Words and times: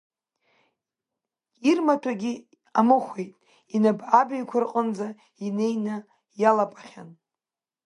Ирмаҭәагьы 1.69 2.33
амыхәеит, 2.79 3.31
инапы 3.75 4.05
абаҩқәа 4.19 4.57
рҿынӡа 4.63 5.07
инеины 5.45 5.95
иалапахьан. 6.41 7.09